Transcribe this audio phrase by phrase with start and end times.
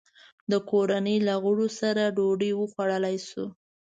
[0.51, 3.45] د کورنۍ له غړو سره ډوډۍ وخوړلای شو.